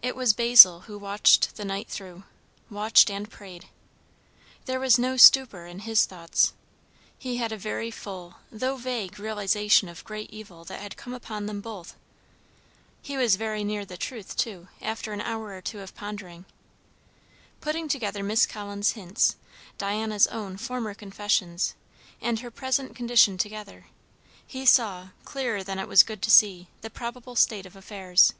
[0.00, 2.22] It was Basil who watched the night through;
[2.70, 3.68] watched and prayed.
[4.64, 6.54] There was no stupor in his thoughts;
[7.18, 11.44] he had a very full, though vague, realization of great evil that had come upon
[11.44, 11.94] them both.
[13.02, 16.46] He was very near the truth, too, after an hour or two of pondering.
[17.60, 17.90] Putting
[18.24, 19.36] Miss Collins' hints,
[19.76, 21.74] Diana's own former confessions,
[22.18, 23.88] and her present condition together,
[24.46, 28.32] he saw, clearer than it was good to see, the probable state of affairs.